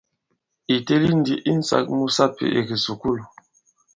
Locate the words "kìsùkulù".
2.67-3.23